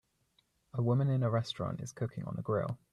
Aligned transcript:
A 0.73 0.81
woman 0.81 1.11
in 1.11 1.21
a 1.21 1.29
restaurant 1.29 1.79
is 1.79 1.91
cooking 1.91 2.25
on 2.25 2.35
a 2.35 2.41
grill. 2.41 2.79